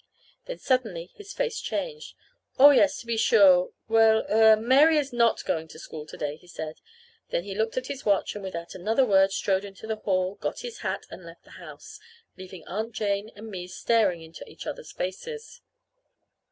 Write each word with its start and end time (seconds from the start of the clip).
Then 0.47 0.57
suddenly 0.57 1.11
his 1.13 1.31
face 1.31 1.59
changed. 1.59 2.15
"Oh, 2.57 2.71
yes, 2.71 2.97
to 3.01 3.05
be 3.05 3.17
sure. 3.17 3.71
Well, 3.87 4.25
er 4.31 4.55
Mary 4.57 4.97
is 4.97 5.13
not 5.13 5.45
going 5.45 5.67
to 5.67 5.77
school 5.77 6.07
to 6.07 6.17
day," 6.17 6.37
he 6.37 6.47
said. 6.47 6.81
Then 7.29 7.43
he 7.43 7.53
looked 7.53 7.77
at 7.77 7.85
his 7.85 8.03
watch, 8.03 8.33
and 8.33 8.43
without 8.43 8.73
another 8.73 9.05
word 9.05 9.31
strode 9.31 9.63
into 9.63 9.85
the 9.85 9.97
hall, 9.97 10.39
got 10.41 10.61
his 10.61 10.79
hat, 10.79 11.05
and 11.11 11.23
left 11.23 11.43
the 11.43 11.51
house, 11.61 11.99
leaving 12.35 12.65
Aunt 12.65 12.93
Jane 12.95 13.29
and 13.35 13.51
me 13.51 13.67
staring 13.67 14.23
into 14.23 14.43
each 14.49 14.65
other's 14.65 14.91
faces. 14.91 15.61